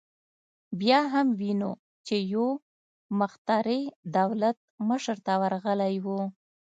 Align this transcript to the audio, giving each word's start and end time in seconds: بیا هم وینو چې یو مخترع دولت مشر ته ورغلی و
بیا 0.79 0.99
هم 1.13 1.27
وینو 1.39 1.71
چې 2.07 2.15
یو 2.33 2.47
مخترع 3.19 3.81
دولت 4.17 4.57
مشر 4.87 5.17
ته 5.25 5.33
ورغلی 5.41 5.95
و 6.03 6.05